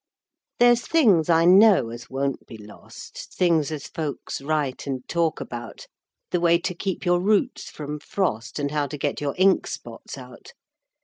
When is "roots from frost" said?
7.19-8.57